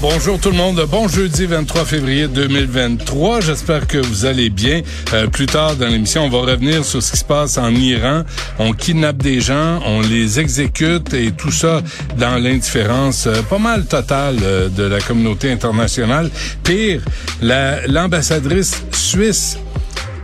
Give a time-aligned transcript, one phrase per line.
[0.00, 0.84] Bonjour tout le monde.
[0.90, 3.40] Bon jeudi 23 février 2023.
[3.40, 4.82] J'espère que vous allez bien.
[5.12, 8.22] Euh, plus tard dans l'émission, on va revenir sur ce qui se passe en Iran.
[8.58, 11.82] On kidnappe des gens, on les exécute et tout ça
[12.18, 16.30] dans l'indifférence euh, pas mal totale euh, de la communauté internationale.
[16.62, 17.00] Pire,
[17.42, 19.56] la- l'ambassadrice suisse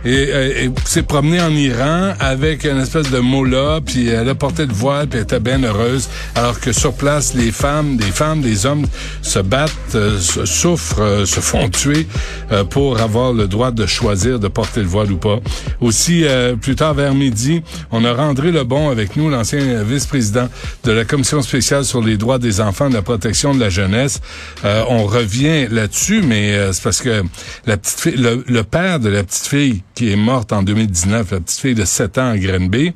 [0.05, 4.35] et, euh, et s'est promenée en Iran avec une espèce de mola, puis elle a
[4.35, 8.11] porté le voile, puis elle était bien heureuse, alors que sur place, les femmes, des
[8.11, 8.85] femmes, des hommes
[9.21, 12.07] se battent, euh, souffrent, euh, se font tuer
[12.51, 15.39] euh, pour avoir le droit de choisir de porter le voile ou pas.
[15.79, 20.47] Aussi, euh, plus tard vers midi, on aura André Lebon avec nous, l'ancien vice-président
[20.83, 23.69] de la Commission spéciale sur les droits des enfants et de la protection de la
[23.69, 24.21] jeunesse.
[24.65, 27.23] Euh, on revient là-dessus, mais euh, c'est parce que
[27.65, 31.29] la petite fille, le, le père de la petite fille qui est morte en 2019,
[31.29, 32.91] la petite fille de 7 ans à Grenby,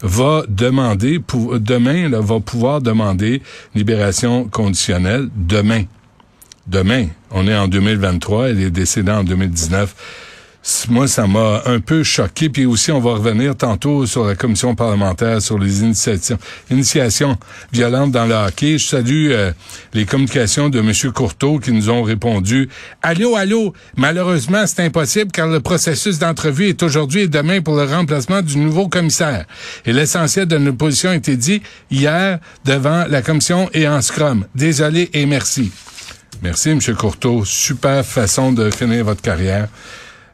[0.00, 3.42] va demander, pou- demain, là, va pouvoir demander
[3.74, 5.82] libération conditionnelle demain.
[6.66, 7.08] Demain.
[7.30, 9.94] On est en 2023, elle est décédée en 2019
[10.88, 12.48] moi, ça m'a un peu choqué.
[12.48, 17.38] Puis aussi, on va revenir tantôt sur la commission parlementaire sur les initiations,
[17.72, 18.78] violentes dans le hockey.
[18.78, 19.52] Je salue euh,
[19.94, 20.92] les communications de M.
[21.12, 22.68] Courteau qui nous ont répondu
[23.02, 27.84] «Allô, allô, malheureusement, c'est impossible car le processus d'entrevue est aujourd'hui et demain pour le
[27.84, 29.46] remplacement du nouveau commissaire.
[29.84, 34.46] Et l'essentiel de notre position a été dit hier devant la commission et en scrum.
[34.54, 35.70] Désolé et merci.»
[36.42, 36.80] Merci, M.
[36.96, 37.44] Courteau.
[37.44, 39.68] Super façon de finir votre carrière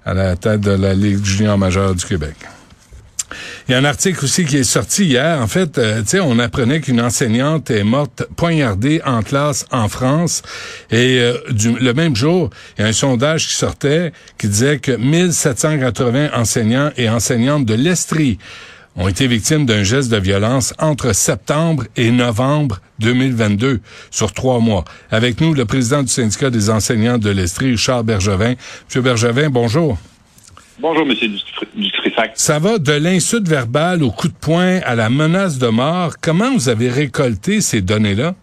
[0.05, 2.37] à la tête de la Ligue junior majeure du Québec.
[3.67, 5.41] Il y a un article aussi qui est sorti hier.
[5.41, 9.89] En fait, euh, tu sais, on apprenait qu'une enseignante est morte poignardée en classe en
[9.89, 10.43] France.
[10.91, 11.39] Et euh,
[11.81, 16.91] le même jour, il y a un sondage qui sortait qui disait que 1780 enseignants
[16.97, 18.39] et enseignantes de l'Estrie
[18.97, 23.81] ont été victimes d'un geste de violence entre septembre et novembre 2022,
[24.11, 24.85] sur trois mois.
[25.11, 28.55] Avec nous, le président du syndicat des enseignants de l'Estrie, Richard Bergevin.
[28.87, 29.99] Monsieur Bergevin, bonjour.
[30.79, 31.29] Bonjour, Monsieur
[31.75, 32.33] Dutrissac.
[32.35, 36.15] Ça va de l'insulte verbale au coup de poing à la menace de mort.
[36.21, 38.35] Comment vous avez récolté ces données-là?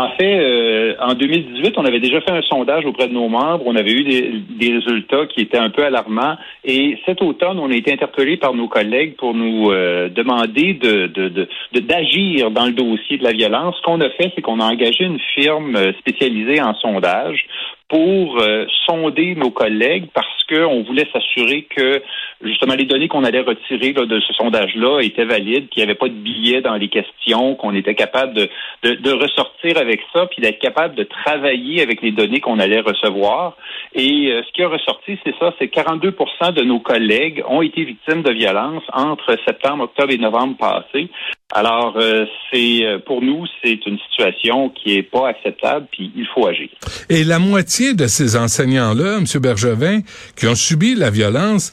[0.00, 3.64] En fait, euh, en 2018, on avait déjà fait un sondage auprès de nos membres.
[3.66, 6.38] On avait eu des, des résultats qui étaient un peu alarmants.
[6.64, 11.06] Et cet automne, on a été interpellés par nos collègues pour nous euh, demander de,
[11.08, 13.76] de, de, d'agir dans le dossier de la violence.
[13.76, 17.44] Ce qu'on a fait, c'est qu'on a engagé une firme euh, spécialisée en sondage
[17.90, 22.00] pour euh, sonder nos collègues parce qu'on voulait s'assurer que
[22.40, 25.98] justement les données qu'on allait retirer là, de ce sondage-là étaient valides, qu'il n'y avait
[25.98, 28.48] pas de billets dans les questions, qu'on était capable de,
[28.84, 32.80] de, de ressortir avec ça, puis d'être capable de travailler avec les données qu'on allait
[32.80, 33.56] recevoir.
[33.94, 37.84] Et euh, ce qui a ressorti, c'est ça, c'est 42% de nos collègues ont été
[37.84, 41.08] victimes de violences entre septembre, octobre et novembre passés.
[41.52, 46.26] Alors, euh, c'est euh, pour nous, c'est une situation qui est pas acceptable, puis il
[46.32, 46.68] faut agir.
[47.08, 49.24] Et la moitié de ces enseignants-là, M.
[49.40, 50.00] Bergevin,
[50.36, 51.72] qui ont subi la violence,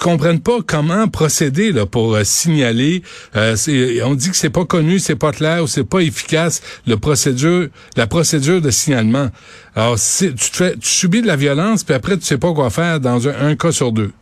[0.00, 3.02] comprennent pas comment procéder là, pour euh, signaler.
[3.36, 3.56] Euh,
[4.04, 7.68] on dit que c'est pas connu, c'est pas clair ou c'est pas efficace le procédure,
[7.96, 9.28] la procédure de signalement.
[9.74, 13.28] Alors, tu, tu subis de la violence, puis après tu sais pas quoi faire dans
[13.28, 14.12] un, un cas sur deux.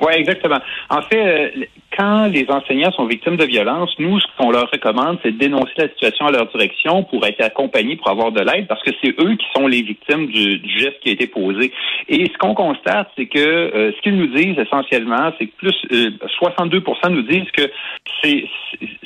[0.00, 0.60] Oui, exactement.
[0.90, 1.48] En fait, euh,
[1.98, 5.72] quand les enseignants sont victimes de violence, nous, ce qu'on leur recommande, c'est de dénoncer
[5.76, 9.20] la situation à leur direction pour être accompagnés, pour avoir de l'aide, parce que c'est
[9.20, 11.72] eux qui sont les victimes du, geste qui a été posé.
[12.08, 15.76] Et ce qu'on constate, c'est que euh, ce qu'ils nous disent essentiellement, c'est que plus
[15.92, 16.10] euh,
[16.40, 17.68] 62% nous disent que
[18.22, 18.44] c'est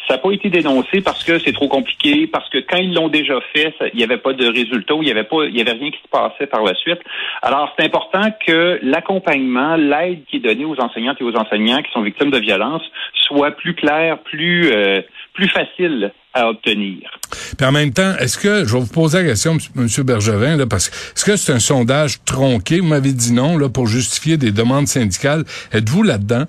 [0.09, 3.09] ça n'a pas été dénoncé parce que c'est trop compliqué, parce que quand ils l'ont
[3.09, 5.73] déjà fait, il n'y avait pas de résultat, il n'y avait pas, il y avait
[5.73, 6.99] rien qui se passait par la suite.
[7.41, 11.93] Alors, c'est important que l'accompagnement, l'aide qui est donnée aux enseignantes et aux enseignants qui
[11.93, 12.39] sont victimes de
[13.15, 15.01] soit plus clair, plus euh,
[15.35, 17.11] plus facile à obtenir.
[17.57, 19.87] Puis en même temps, est-ce que, je vais vous poser la question, M.
[20.05, 22.81] Bergevin, là, parce que est-ce que c'est un sondage tronqué?
[22.81, 25.45] Vous m'avez dit non, là, pour justifier des demandes syndicales.
[25.73, 26.45] Êtes-vous là-dedans?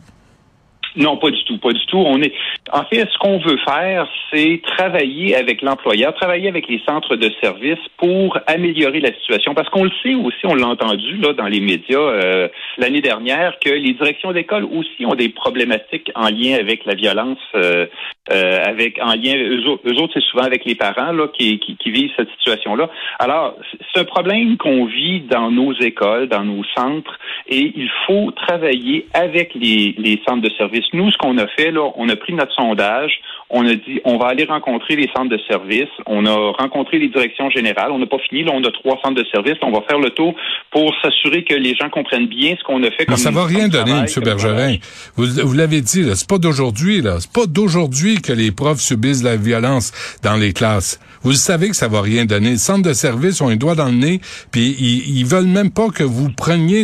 [0.96, 1.98] Non, pas du tout, pas du tout.
[1.98, 2.34] On est,
[2.72, 7.30] en fait, ce qu'on veut faire, c'est travailler avec l'employeur, travailler avec les centres de
[7.42, 9.54] services pour améliorer la situation.
[9.54, 12.48] Parce qu'on le sait aussi, on l'a entendu là dans les médias euh,
[12.78, 17.38] l'année dernière, que les directions d'école aussi ont des problématiques en lien avec la violence,
[17.56, 17.86] euh,
[18.32, 21.92] euh, avec en lien eux, autres- c'est souvent avec les parents là qui, qui, qui
[21.92, 22.90] vivent cette situation-là.
[23.20, 23.56] Alors,
[23.94, 29.08] c'est un problème qu'on vit dans nos écoles, dans nos centres, et il faut travailler
[29.14, 30.86] avec les, les centres de services.
[30.94, 33.20] Nous, ce qu'on a fait, là, on a pris notre sondage,
[33.50, 37.10] on a dit, on va aller rencontrer les centres de services, on a rencontré les
[37.10, 39.82] directions générales, on n'a pas fini, là, on a trois centres de services, on va
[39.88, 40.36] faire le tour
[40.72, 43.06] pour s'assurer que les gens comprennent bien ce qu'on a fait.
[43.06, 44.24] Comme ça va rien donner, M.
[44.24, 44.76] Bergerin.
[45.16, 47.18] Vous, vous l'avez dit, c'est pas d'aujourd'hui, là.
[47.20, 49.92] C'est pas d'aujourd'hui que les profs subissent la violence
[50.24, 51.00] dans les classes.
[51.24, 52.52] Vous savez que ça va rien donner.
[52.52, 54.20] Les centres de services ont un doigt dans le nez,
[54.52, 56.84] puis ils, ils veulent même pas que vous preniez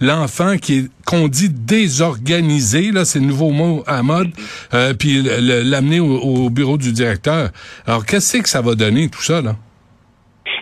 [0.00, 4.30] l'enfant qui est qu'on dit désorganisé, là, c'est le nouveau mot à mode,
[4.74, 7.50] euh, puis l'amener au, bureau du directeur.
[7.86, 9.54] Alors, qu'est-ce que ça va donner, tout ça, là?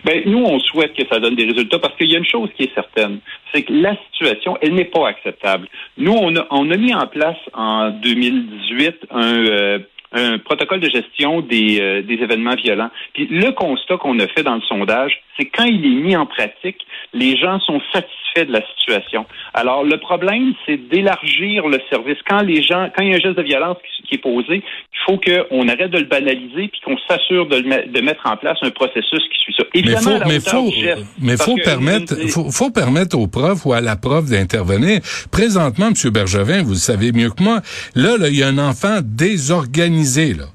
[0.05, 2.49] Ben, nous, on souhaite que ça donne des résultats parce qu'il y a une chose
[2.55, 3.19] qui est certaine,
[3.51, 5.67] c'est que la situation, elle n'est pas acceptable.
[5.97, 9.79] Nous, on a, on a mis en place en 2018 un, euh,
[10.11, 12.89] un protocole de gestion des, euh, des événements violents.
[13.13, 16.25] Puis le constat qu'on a fait dans le sondage, c'est quand il est mis en
[16.25, 19.25] pratique, les gens sont satisfaits de la situation.
[19.53, 22.17] Alors le problème, c'est d'élargir le service.
[22.27, 24.99] Quand les gens, quand il y a un geste de violence qui, est posé, il
[25.05, 28.71] faut qu'on arrête de le banaliser puis qu'on s'assure de, de, mettre en place un
[28.71, 29.63] processus qui suit ça.
[29.73, 30.71] Évidemment, mais faut,
[31.21, 34.99] mais faut, permettre, faut, faut, permettre aux profs ou à la prof d'intervenir.
[35.31, 36.11] Présentement, M.
[36.11, 37.61] Bergevin, vous le savez mieux que moi,
[37.95, 40.45] là, là, il y a un enfant désorganisé, là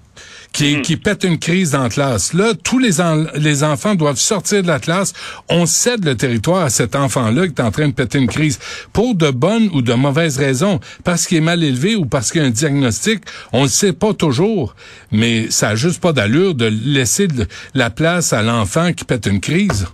[0.52, 2.32] qui, qui pète une crise dans la classe.
[2.32, 2.96] Là, tous les,
[3.36, 5.12] les enfants doivent sortir de la classe.
[5.48, 8.58] On cède le territoire à cet enfant-là qui est en train de péter une crise
[8.92, 10.80] pour de bonnes ou de mauvaises raisons.
[11.04, 13.92] Parce qu'il est mal élevé ou parce qu'il y a un diagnostic, on ne sait
[13.92, 14.74] pas toujours.
[15.12, 17.28] Mais ça a juste pas d'allure de laisser
[17.74, 19.86] la place à l'enfant qui pète une crise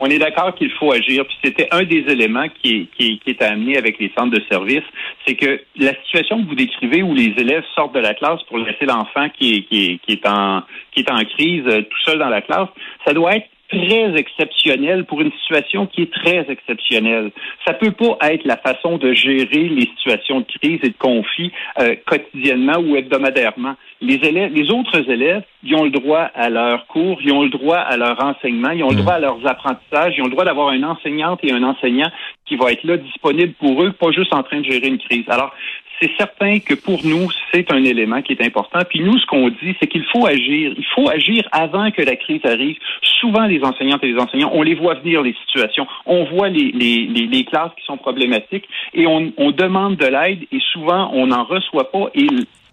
[0.00, 1.24] on est d'accord qu'il faut agir.
[1.26, 4.84] Puis c'était un des éléments qui est, qui, est amené avec les centres de services,
[5.26, 8.58] c'est que la situation que vous décrivez où les élèves sortent de la classe pour
[8.58, 10.62] laisser l'enfant qui est, qui, qui est en
[10.92, 12.68] qui est en crise euh, tout seul dans la classe,
[13.06, 17.30] ça doit être très exceptionnel pour une situation qui est très exceptionnelle.
[17.66, 21.52] Ça peut pas être la façon de gérer les situations de crise et de conflit
[21.78, 23.76] euh, quotidiennement ou hebdomadairement.
[24.00, 27.50] Les élèves, les autres élèves, ils ont le droit à leur cours, ils ont le
[27.50, 29.00] droit à leur enseignement, ils ont le mmh.
[29.00, 32.10] droit à leurs apprentissages, ils ont le droit d'avoir une enseignante et un enseignant
[32.46, 35.24] qui va être là disponible pour eux, pas juste en train de gérer une crise.
[35.28, 35.54] Alors,
[36.00, 38.80] c'est certain que pour nous, c'est un élément qui est important.
[38.88, 40.72] Puis nous, ce qu'on dit, c'est qu'il faut agir.
[40.76, 42.76] Il faut agir avant que la crise arrive.
[43.02, 45.86] Souvent, les enseignantes et les enseignants, on les voit venir, les situations.
[46.06, 50.40] On voit les, les, les, classes qui sont problématiques et on, on demande de l'aide
[50.50, 52.10] et souvent, on n'en reçoit pas.
[52.14, 52.26] Et,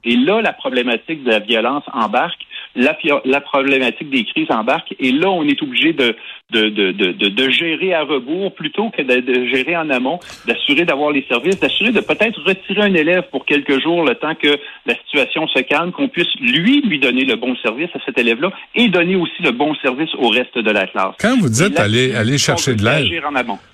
[0.05, 2.46] et là, la problématique de la violence embarque
[2.77, 4.93] la, problématique des crises embarque.
[4.99, 6.15] Et là, on est obligé de,
[6.51, 11.11] de, de, de, de gérer à rebours plutôt que de, gérer en amont, d'assurer d'avoir
[11.11, 14.95] les services, d'assurer de peut-être retirer un élève pour quelques jours le temps que la
[14.95, 18.87] situation se calme, qu'on puisse lui lui donner le bon service à cet élève-là et
[18.89, 21.15] donner aussi le bon service au reste de la classe.
[21.19, 23.07] Quand vous dites aller, aller chercher de l'aide,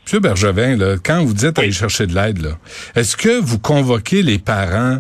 [0.06, 2.56] Monsieur Bergevin, là, quand vous dites aller chercher de l'aide,
[2.96, 5.00] est-ce que vous convoquez les parents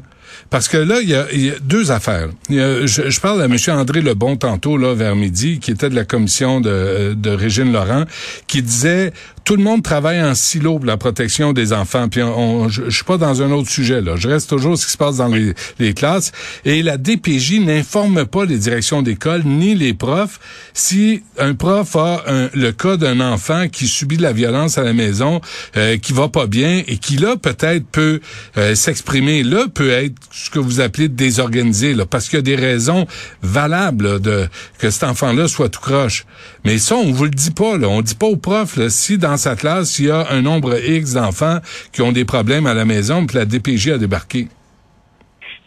[0.50, 1.26] parce que là, il y a,
[1.62, 2.30] deux affaires.
[2.50, 3.58] je, parle à M.
[3.70, 8.06] André Lebon tantôt, là, vers midi, qui était de la commission de, de Régine Laurent,
[8.48, 9.14] qui disait
[9.44, 12.08] tout le monde travaille en silo pour la protection des enfants.
[12.08, 14.16] Puis on, je, je, suis pas dans un autre sujet là.
[14.16, 16.32] Je reste toujours ce qui se passe dans les, les classes.
[16.66, 20.40] Et la DPJ n'informe pas les directions d'école ni les profs
[20.74, 22.24] si un prof a
[22.54, 25.42] le cas d'un enfant qui subit de la violence à la maison,
[25.78, 28.22] euh, qui va pas bien et qui là peut-être peut
[28.58, 29.44] euh, s'exprimer.
[29.44, 33.06] Là peut être ce que vous appelez désorganisé là, parce qu'il y a des raisons
[33.44, 34.48] valables de
[34.80, 36.26] que cet enfant-là soit tout croche.
[36.66, 37.88] Mais ça on vous le dit pas là.
[37.88, 40.76] On dit pas aux profs là, si dans sa classe, il y a un nombre
[40.84, 41.60] X d'enfants
[41.94, 44.48] qui ont des problèmes à la maison, puis la DPJ a débarqué.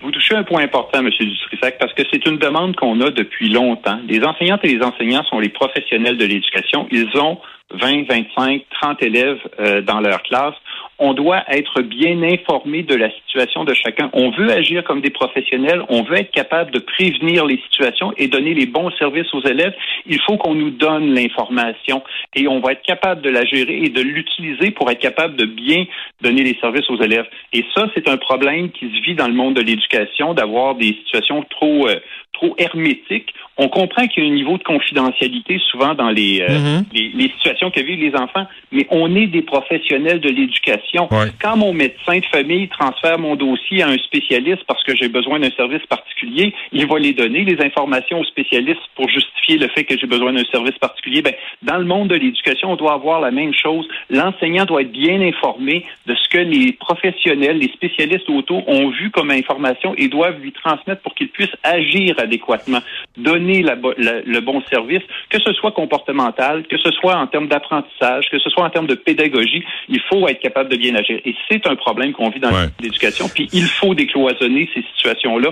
[0.03, 1.11] Vous touchez un point important, M.
[1.11, 3.99] Dutrissac, parce que c'est une demande qu'on a depuis longtemps.
[4.09, 6.87] Les enseignantes et les enseignants sont les professionnels de l'éducation.
[6.91, 7.39] Ils ont
[7.71, 10.55] 20, 25, 30 élèves euh, dans leur classe
[10.99, 14.11] on doit être bien informé de la situation de chacun.
[14.13, 18.29] On veut agir comme des professionnels, on veut être capable de prévenir les situations et
[18.29, 19.75] donner les bons services aux élèves.
[20.07, 22.03] Il faut qu'on nous donne l'information
[22.35, 25.45] et on va être capable de la gérer et de l'utiliser pour être capable de
[25.45, 25.85] bien
[26.23, 27.27] donner les services aux élèves.
[27.53, 30.97] Et ça, c'est un problème qui se vit dans le monde de l'éducation, d'avoir des
[31.05, 31.97] situations trop euh,
[32.37, 33.33] trop hermétique.
[33.57, 37.15] On comprend qu'il y a un niveau de confidentialité souvent dans les, euh, mm-hmm.
[37.15, 41.09] les, situations que vivent les enfants, mais on est des professionnels de l'éducation.
[41.41, 45.41] Quand mon médecin de famille transfère mon dossier à un spécialiste parce que j'ai besoin
[45.41, 49.85] d'un service particulier, il va les donner, les informations aux spécialistes pour justifier le fait
[49.85, 51.23] que j'ai besoin d'un service particulier.
[51.23, 53.89] Ben, dans le monde de l'éducation, on doit avoir la même chose.
[54.11, 59.11] L'enseignant doit être bien informé de ce que les professionnels, les spécialistes autour ont vu
[59.11, 62.81] comme information et doivent lui transmettre pour qu'il puisse agir à adéquatement,
[63.17, 68.29] donner la, le bon service, que ce soit comportemental, que ce soit en termes d'apprentissage,
[68.31, 71.21] que ce soit en termes de pédagogie, il faut être capable de bien agir.
[71.25, 73.29] Et c'est un problème qu'on vit dans l'éducation.
[73.29, 75.51] Puis il faut décloisonner ces situations-là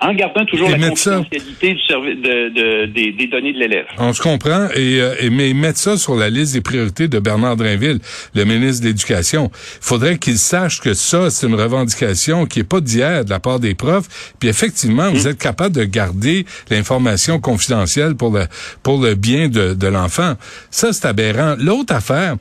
[0.00, 3.86] en gardant toujours la confidentialité du service de, des, données de l'élève.
[3.98, 7.18] On se comprend, et, euh, et, mais mettre ça sur la liste des priorités de
[7.18, 7.98] Bernard Drinville,
[8.34, 9.50] le ministre de l'Éducation.
[9.52, 13.40] Il faudrait qu'il sache que ça, c'est une revendication qui est pas d'hier de la
[13.40, 15.30] part des profs, puis effectivement, vous mm.
[15.30, 18.46] êtes capable de garder l'information confidentielle pour le,
[18.82, 20.34] pour le bien de, de l'enfant.
[20.70, 21.56] Ça, c'est aberrant.
[21.58, 22.36] L'autre affaire,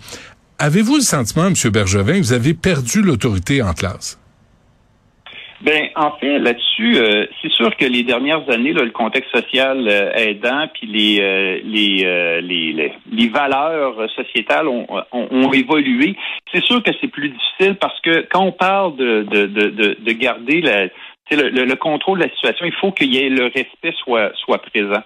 [0.60, 1.54] avez-vous le sentiment, M.
[1.72, 4.19] Bergevin, que vous avez perdu l'autorité en classe?
[5.62, 10.12] Ben, en fait, là-dessus, euh, c'est sûr que les dernières années, le contexte social euh,
[10.14, 16.16] aidant, puis les, euh, les, les, les, valeurs sociétales ont, ont, évolué.
[16.54, 20.12] C'est sûr que c'est plus difficile parce que quand on parle de, de, de, de
[20.14, 20.86] garder la,
[21.32, 24.60] le, le, contrôle de la situation, il faut qu'il y ait le respect soit, soit
[24.60, 25.04] présent.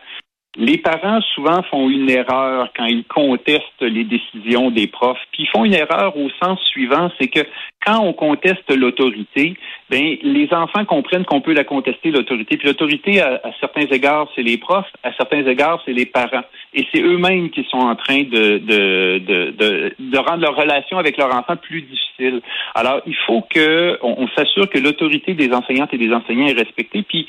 [0.55, 5.17] Les parents souvent font une erreur quand ils contestent les décisions des profs.
[5.31, 7.39] Puis ils font une erreur au sens suivant, c'est que
[7.83, 9.55] quand on conteste l'autorité,
[9.89, 12.57] ben les enfants comprennent qu'on peut la contester l'autorité.
[12.57, 16.43] Puis l'autorité, à, certains égards, c'est les profs, à certains égards, c'est les parents.
[16.73, 21.17] Et c'est eux-mêmes qui sont en train de, de, de, de, rendre leur relation avec
[21.17, 22.41] leur enfant plus difficile.
[22.75, 27.01] Alors, il faut que on s'assure que l'autorité des enseignantes et des enseignants est respectée.
[27.01, 27.27] Puis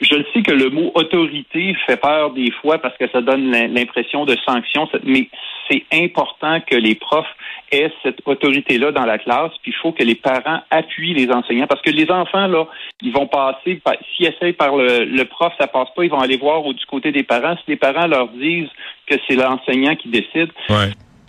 [0.00, 3.50] je le sais que le mot autorité fait peur des fois parce que ça donne
[3.50, 5.28] l'impression de sanction, mais
[5.70, 7.26] c'est important que les profs
[7.72, 11.66] aient cette autorité-là dans la classe, puis il faut que les parents appuient les enseignants
[11.66, 12.66] parce que les enfants, là,
[13.02, 13.80] ils vont passer,
[14.14, 17.12] s'ils essayent par le, le prof, ça passe pas, ils vont aller voir du côté
[17.12, 17.56] des parents.
[17.56, 18.70] Si les parents leur disent
[19.06, 20.50] que c'est l'enseignant qui décide,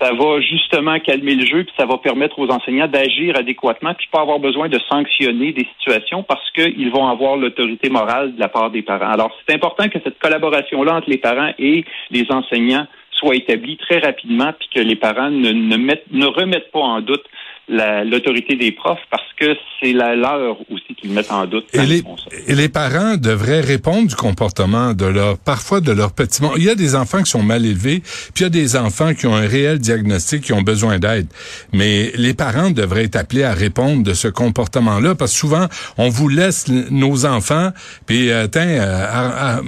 [0.02, 4.08] ça va justement calmer le jeu, puis ça va permettre aux enseignants d'agir adéquatement, puis
[4.12, 8.48] pas avoir besoin de sanctionner des situations parce qu'ils vont avoir l'autorité morale de la
[8.48, 9.12] part des parents.
[9.12, 14.00] Alors, c'est important que cette collaboration-là entre les parents et les enseignants soit établie très
[14.00, 17.26] rapidement, puis que les parents ne, ne, mettent, ne remettent pas en doute
[17.70, 21.66] l'autorité des profs parce que c'est la leur aussi qu'ils mettent en doute.
[21.74, 22.04] Et les,
[22.48, 26.70] et les, parents devraient répondre du comportement de leur, parfois de leur petit Il y
[26.70, 28.02] a des enfants qui sont mal élevés,
[28.34, 31.28] puis il y a des enfants qui ont un réel diagnostic, qui ont besoin d'aide.
[31.72, 36.10] Mais les parents devraient être appelés à répondre de ce comportement-là parce que souvent, on
[36.10, 37.72] vous laisse nos enfants,
[38.06, 39.62] puis euh, tiens, euh,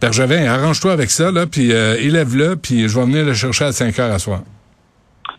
[0.00, 3.72] Bergevin, arrange-toi avec ça, là, puis euh, élève-le, puis je vais venir le chercher à
[3.72, 4.42] 5 heures à soir.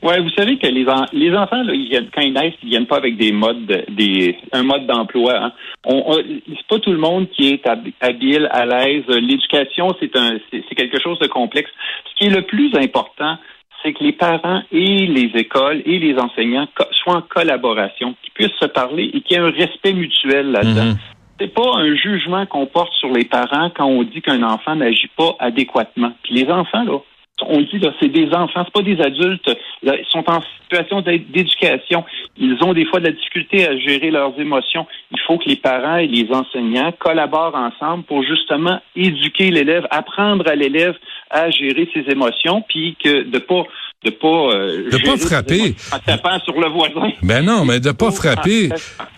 [0.04, 2.86] Ouais, vous savez que les, les enfants, là, ils viennent, quand ils naissent, ils viennent
[2.86, 5.34] pas avec des modes, des, un mode d'emploi.
[5.38, 5.51] Hein.
[5.86, 7.68] On, c'est pas tout le monde qui est
[8.01, 9.06] habile, à l'aise.
[9.08, 11.70] L'éducation, c'est un, c'est quelque chose de complexe.
[12.12, 13.38] Ce qui est le plus important,
[13.84, 18.60] c'est que les parents et les écoles et les enseignants soient en collaboration, qu'ils puissent
[18.60, 20.94] se parler et qu'il y ait un respect mutuel là-dedans.
[20.94, 20.98] Mm-hmm.
[21.39, 25.10] C'est pas un jugement qu'on porte sur les parents quand on dit qu'un enfant n'agit
[25.16, 26.13] pas adéquatement.
[26.24, 26.98] Puis les enfants, là,
[27.41, 29.50] on dit là, c'est des enfants, c'est pas des adultes.
[29.84, 32.03] ils sont en situation d'éducation.
[32.38, 34.88] Ils ont des fois de la difficulté à gérer leurs émotions.
[35.12, 40.48] Il faut que les parents et les enseignants collaborent ensemble pour justement éduquer l'élève, apprendre
[40.48, 40.96] à l'élève
[41.29, 43.63] à gérer ses émotions, puis que de pas
[44.04, 47.12] de pas euh, de pas frapper en tapant sur le voisin.
[47.24, 48.70] Ben non, mais de pas frapper.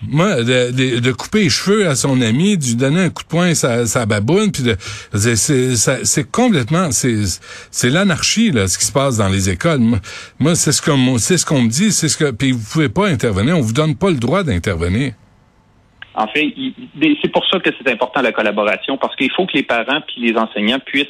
[0.08, 3.28] Moi, de, de, couper les cheveux à son ami, de lui donner un coup de
[3.28, 4.76] poing à sa baboune, puis de
[5.12, 7.24] c'est complètement c'est
[7.70, 9.80] c'est l'anarchie là ce qui se passe dans les écoles.
[10.38, 12.88] Moi, c'est ce qu'on c'est ce qu'on me dit, c'est ce que puis vous pouvez
[12.88, 15.12] pas intervenir, on vous donne pas le droit d'intervenir.
[16.14, 16.52] En fait,
[17.22, 20.22] c'est pour ça que c'est important la collaboration parce qu'il faut que les parents puis
[20.26, 21.06] les enseignants puissent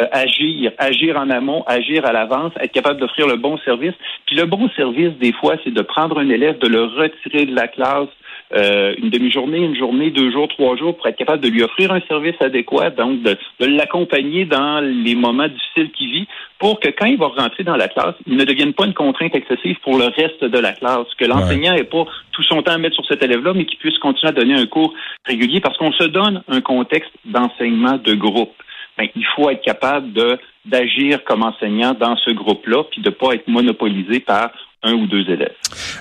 [0.00, 3.94] euh, agir, agir en amont, agir à l'avance, être capable d'offrir le bon service.
[4.26, 7.54] Puis le bon service, des fois, c'est de prendre un élève, de le retirer de
[7.54, 8.08] la classe
[8.54, 11.90] euh, une demi-journée, une journée, deux jours, trois jours, pour être capable de lui offrir
[11.92, 16.28] un service adéquat, donc de, l'accompagner dans les moments difficiles qu'il vit,
[16.60, 19.34] pour que quand il va rentrer dans la classe, il ne devienne pas une contrainte
[19.34, 22.78] excessive pour le reste de la classe, que l'enseignant n'ait pas tout son temps à
[22.78, 25.92] mettre sur cet élève-là, mais qu'il puisse continuer à donner un cours régulier, parce qu'on
[25.92, 28.54] se donne un contexte d'enseignement de groupe.
[28.98, 33.14] Ben, il faut être capable de d'agir comme enseignant dans ce groupe-là, puis de ne
[33.14, 34.50] pas être monopolisé par
[34.82, 35.54] un ou deux élèves.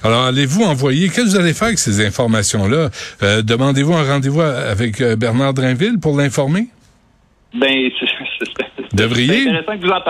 [0.04, 2.90] Alors, allez-vous envoyer, qu'est-ce que vous allez faire avec ces informations-là?
[3.24, 6.68] Euh, demandez-vous un rendez-vous avec euh, Bernard Drinville pour l'informer?
[7.54, 7.70] Ben,
[8.96, 9.44] Devriez.
[9.44, 10.02] C'est intéressant que vous en.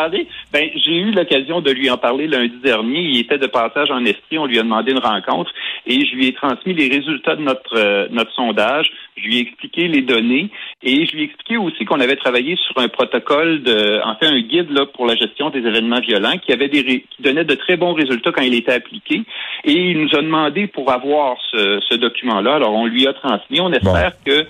[0.53, 2.99] Ben, j'ai eu l'occasion de lui en parler lundi dernier.
[2.99, 4.37] Il était de passage en Estrie.
[4.37, 5.51] On lui a demandé une rencontre
[5.87, 8.91] et je lui ai transmis les résultats de notre euh, notre sondage.
[9.17, 10.51] Je lui ai expliqué les données
[10.83, 14.27] et je lui ai expliqué aussi qu'on avait travaillé sur un protocole de, en fait,
[14.27, 17.55] un guide là pour la gestion des événements violents qui avait des qui donnait de
[17.55, 19.23] très bons résultats quand il était appliqué.
[19.63, 22.55] Et il nous a demandé pour avoir ce, ce document-là.
[22.55, 23.59] Alors on lui a transmis.
[23.61, 24.45] On espère que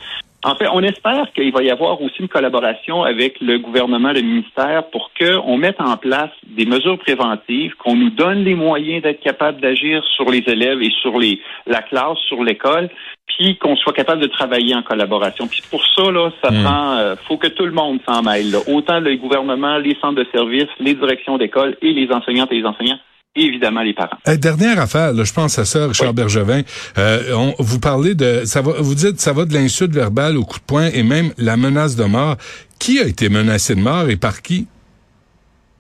[0.46, 4.22] En fait, on espère qu'il va y avoir aussi une collaboration avec le gouvernement, le
[4.22, 9.22] ministère, pour qu'on mette en place des mesures préventives, qu'on nous donne les moyens d'être
[9.22, 12.90] capable d'agir sur les élèves et sur les, la classe, sur l'école,
[13.26, 15.48] puis qu'on soit capable de travailler en collaboration.
[15.48, 16.64] Puis pour ça, là, ça Hmm.
[16.64, 18.52] prend, euh, faut que tout le monde s'en mêle.
[18.52, 18.60] là.
[18.68, 22.66] Autant le gouvernement, les centres de services, les directions d'école et les enseignantes et les
[22.66, 23.00] enseignants,
[23.36, 24.18] et évidemment les parents.
[24.28, 26.16] Euh, dernière affaire, là, je pense à ça, Richard Oui.
[26.16, 26.62] Bergevin.
[26.98, 30.44] Euh, on- vous parlez de, ça va, vous dites, ça va de l'insulte verbale au
[30.46, 32.38] coup de poing et même la menace de mort.
[32.80, 34.68] Qui a été menacé de mort et par qui?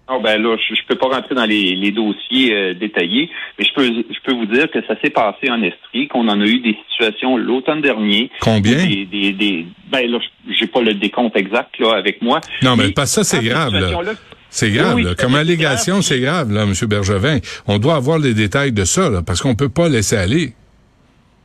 [0.08, 3.66] Oh ben là, je, je peux pas rentrer dans les, les dossiers euh, détaillés, mais
[3.66, 6.46] je peux je peux vous dire que ça s'est passé en Estrie, qu'on en a
[6.46, 8.30] eu des situations l'automne dernier.
[8.40, 8.86] Combien?
[8.86, 10.20] Des, des, des- ben là,
[10.60, 12.40] j'ai pas le décompte exact là avec moi.
[12.62, 13.90] Non, mais pas ça, c'est grave, là.
[14.56, 15.16] C'est grave, Oui, là.
[15.16, 16.04] Comme allégation, grave.
[16.04, 16.74] c'est grave, là, M.
[16.88, 17.40] Bergevin.
[17.68, 20.54] On doit avoir les détails de ça, là, parce qu'on peut pas laisser aller.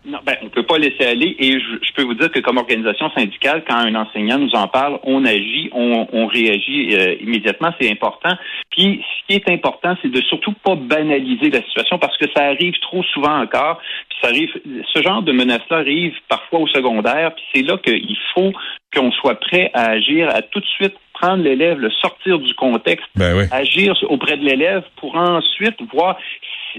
[0.04, 2.56] Non, ben, on peut pas laisser aller et je, je peux vous dire que comme
[2.56, 7.74] organisation syndicale, quand un enseignant nous en parle, on agit, on, on réagit euh, immédiatement,
[7.78, 8.34] c'est important.
[8.70, 12.44] Puis ce qui est important, c'est de surtout pas banaliser la situation parce que ça
[12.44, 13.78] arrive trop souvent encore.
[14.08, 14.50] Puis ça arrive,
[14.94, 17.34] ce genre de menace-là arrive parfois au secondaire.
[17.34, 18.52] Puis c'est là qu'il faut
[18.94, 23.06] qu'on soit prêt à agir, à tout de suite prendre l'élève, le sortir du contexte,
[23.16, 23.44] Ben oui.
[23.52, 26.16] agir auprès de l'élève pour ensuite voir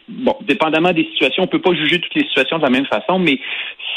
[0.07, 3.19] bon, dépendamment des situations, on peut pas juger toutes les situations de la même façon,
[3.19, 3.39] mais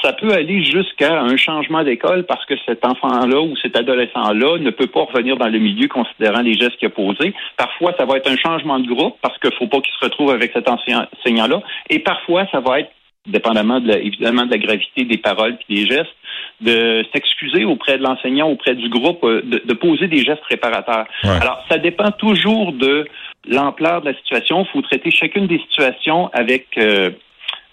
[0.03, 4.71] ça peut aller jusqu'à un changement d'école parce que cet enfant-là ou cet adolescent-là ne
[4.71, 7.33] peut pas revenir dans le milieu considérant les gestes qu'il a posés.
[7.57, 10.31] Parfois, ça va être un changement de groupe parce qu'il faut pas qu'il se retrouve
[10.31, 11.63] avec cet enseignant-là.
[11.89, 12.91] Et parfois, ça va être
[13.27, 16.15] dépendamment de la, évidemment de la gravité des paroles et des gestes,
[16.61, 21.07] de s'excuser auprès de l'enseignant, auprès du groupe, euh, de, de poser des gestes réparateurs.
[21.25, 21.31] Ouais.
[21.41, 23.07] Alors, ça dépend toujours de
[23.49, 24.65] l'ampleur de la situation.
[24.65, 27.11] Il faut traiter chacune des situations avec euh,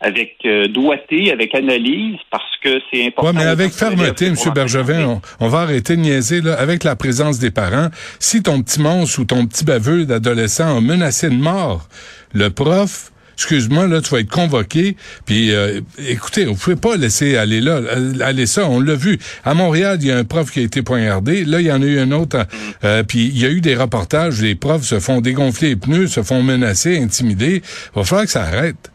[0.04, 3.38] avec euh, doigté, avec analyse, parce que c'est important.
[3.38, 4.36] Ouais, mais avec fermeté, M.
[4.54, 7.90] Bergevin, on, on va arrêter de niaiser, là, avec la présence des parents.
[8.20, 11.88] Si ton petit monstre ou ton petit baveux d'adolescent a menacé de mort
[12.34, 13.12] le prof,
[13.46, 14.96] excuse-moi, là, tu vas être convoqué.
[15.26, 18.68] Puis, euh, écoutez, vous pouvez pas laisser aller là, euh, aller ça.
[18.70, 19.18] On l'a vu.
[19.44, 21.44] À Montréal, il y a un prof qui a été poignardé.
[21.44, 22.46] Là, il y en a eu un autre.
[22.84, 24.42] euh, puis, il y a eu des reportages.
[24.42, 27.62] Les profs se font dégonfler les pneus, se font menacer, intimider.
[27.64, 28.92] Il va falloir que ça arrête.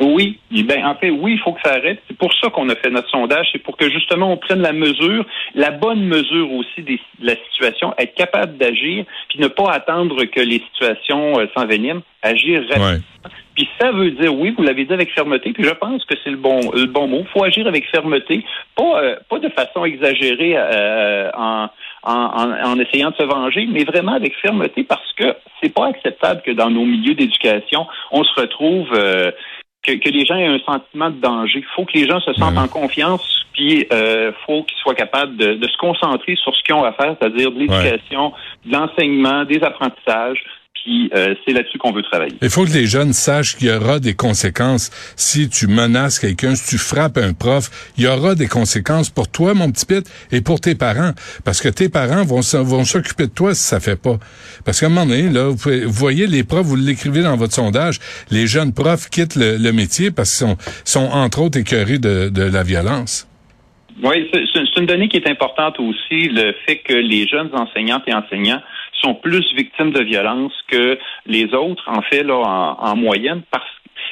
[0.00, 1.98] Oui, Eh ben en fait, oui, il faut que ça arrête.
[2.06, 4.72] C'est pour ça qu'on a fait notre sondage, c'est pour que justement on prenne la
[4.72, 9.72] mesure, la bonne mesure aussi des- de la situation, être capable d'agir, puis ne pas
[9.72, 12.90] attendre que les situations euh, s'enveniment, agir rapidement.
[12.92, 13.00] Ouais.
[13.58, 16.30] Puis ça veut dire, oui, vous l'avez dit avec fermeté, puis je pense que c'est
[16.30, 17.24] le bon le bon mot.
[17.34, 18.44] faut agir avec fermeté,
[18.76, 21.66] pas euh, pas de façon exagérée euh, en,
[22.04, 26.42] en, en, essayant de se venger, mais vraiment avec fermeté parce que c'est pas acceptable
[26.42, 29.32] que dans nos milieux d'éducation, on se retrouve euh,
[29.82, 31.58] que, que les gens aient un sentiment de danger.
[31.58, 32.60] Il faut que les gens se sentent Ouais.
[32.60, 36.76] en confiance, puis euh, faut qu'ils soient capables de, de se concentrer sur ce qu'ils
[36.76, 38.32] ont à faire, c'est-à-dire de l'éducation,
[38.64, 40.44] de l'enseignement, des apprentissages.
[40.84, 42.34] Puis euh, c'est là-dessus qu'on veut travailler.
[42.40, 44.90] Il faut que les jeunes sachent qu'il y aura des conséquences.
[45.16, 49.28] Si tu menaces quelqu'un, si tu frappes un prof, il y aura des conséquences pour
[49.28, 51.12] toi, mon petit Pete, et pour tes parents.
[51.44, 54.18] Parce que tes parents vont, s'occuper de toi si ça fait pas.
[54.64, 57.36] Parce qu'à un moment donné, là, vous, pouvez- vous voyez les profs, vous l'écrivez dans
[57.36, 57.98] votre sondage,
[58.30, 62.28] les jeunes profs quittent le, le métier parce qu'ils sont, sont entre autres écœurés de,
[62.28, 63.26] de la violence.
[64.02, 68.14] Oui, c'est une donnée qui est importante aussi, le fait que les jeunes enseignantes et
[68.14, 68.60] enseignants
[69.00, 73.64] sont plus victimes de violence que les autres, en fait, là, en, en moyenne, parce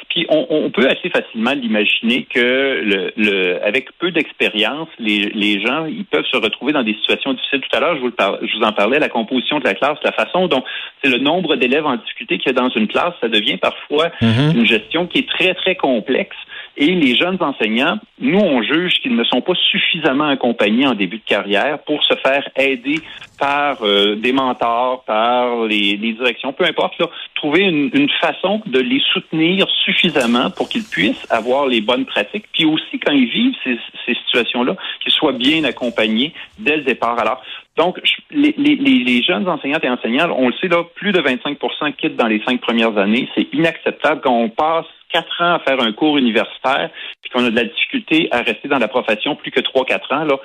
[0.09, 5.59] puis on, on peut assez facilement l'imaginer que le, le, avec peu d'expérience, les, les
[5.65, 7.61] gens ils peuvent se retrouver dans des situations difficiles.
[7.61, 9.97] Tout à l'heure, je, vous le je vous en parlais, la composition de la classe,
[10.03, 10.63] la façon dont
[11.03, 14.11] c'est le nombre d'élèves en difficulté qu'il y a dans une classe, ça devient parfois
[14.21, 14.59] Mhm.
[14.59, 16.35] une gestion qui est très, très complexe.
[16.79, 21.17] Et les jeunes enseignants, nous, on juge qu'ils ne sont pas suffisamment accompagnés en début
[21.17, 22.99] de carrière pour se faire aider
[23.39, 28.61] par euh, des mentors, par les, les directions, peu importe, là, trouver une, une façon
[28.67, 32.45] de les soutenir suffisamment pour qu'ils puissent avoir les bonnes pratiques.
[32.53, 37.17] Puis aussi, quand ils vivent ces, ces situations-là, qu'ils soient bien accompagnés dès le départ.
[37.19, 37.41] Alors,
[37.75, 37.99] donc,
[38.31, 42.15] les, les- les jeunes enseignantes et enseignants, on le sait, là, plus de 25% quittent
[42.17, 43.27] dans les cinq premières années.
[43.35, 46.89] C'est inacceptable quand on passe quatre ans à faire un cours universitaire,
[47.21, 50.11] puis qu'on a de la difficulté à rester dans la profession plus que trois, quatre
[50.13, 50.37] ans, là,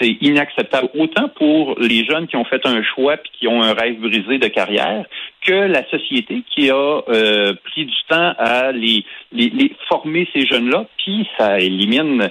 [0.00, 0.88] c'est inacceptable.
[0.98, 4.38] Autant pour les jeunes qui ont fait un choix puis qui ont un rêve brisé
[4.38, 5.04] de carrière,
[5.42, 10.46] que la société qui a euh, pris du temps à les, les, les former ces
[10.46, 12.30] jeunes-là, puis ça élimine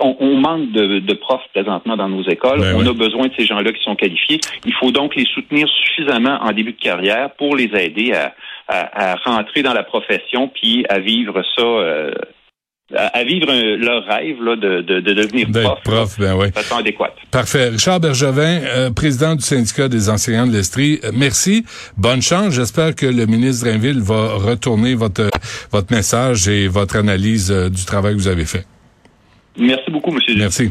[0.00, 2.60] on, on manque de, de profs présentement dans nos écoles.
[2.60, 4.40] Ben on a besoin de ces gens-là qui sont qualifiés.
[4.66, 8.34] Il faut donc les soutenir suffisamment en début de carrière pour les aider à,
[8.68, 12.12] à, à rentrer dans la profession puis à vivre ça euh,
[12.96, 16.48] à, vivre leur rêve là, de, de, de devenir prof, prof ben ouais.
[16.48, 17.14] de façon adéquate.
[17.30, 17.68] Parfait.
[17.68, 21.64] Richard Bergevin, euh, président du syndicat des enseignants de l'Estrie, euh, merci.
[21.96, 22.54] Bonne chance.
[22.54, 25.28] J'espère que le ministre Drainville va retourner votre,
[25.70, 28.64] votre message et votre analyse euh, du travail que vous avez fait.
[29.58, 30.20] Merci beaucoup, M.
[30.38, 30.70] Merci.